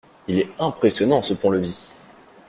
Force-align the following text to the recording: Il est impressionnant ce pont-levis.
Il 0.27 0.39
est 0.39 0.49
impressionnant 0.57 1.21
ce 1.21 1.35
pont-levis. 1.35 1.83